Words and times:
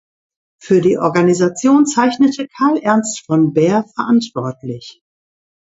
Für 0.59 0.81
die 0.81 0.97
Organisation 0.97 1.85
zeichnete 1.85 2.47
Karl 2.57 2.77
Ernst 2.79 3.23
von 3.23 3.53
Baer 3.53 3.83
verantwortlich. 3.93 5.03